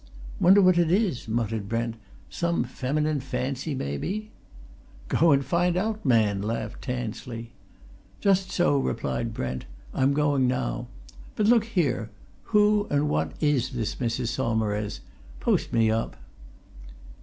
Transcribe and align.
"Wonder 0.39 0.63
what 0.63 0.79
it 0.79 0.91
is?" 0.91 1.27
muttered 1.27 1.69
Brent. 1.69 1.93
"Some 2.27 2.63
feminine 2.63 3.19
fancy 3.19 3.75
maybe." 3.75 4.31
"Go 5.09 5.31
and 5.31 5.45
find 5.45 5.77
out, 5.77 6.03
man!" 6.03 6.41
laughed 6.41 6.81
Tansley. 6.81 7.51
"Just 8.19 8.49
so," 8.49 8.79
replied 8.79 9.31
Brent. 9.31 9.65
"I'm 9.93 10.15
going 10.15 10.47
now. 10.47 10.87
But 11.35 11.45
look 11.45 11.65
here 11.65 12.09
who 12.45 12.87
and 12.89 13.09
what 13.09 13.33
is 13.43 13.73
this 13.73 13.93
Mrs. 13.97 14.29
Saumarez? 14.29 15.01
Post 15.39 15.71
me 15.71 15.91
up." 15.91 16.17